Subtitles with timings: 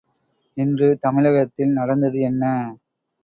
[0.57, 2.43] இன்று தமிழகத்தில் நடந்தது என்ன?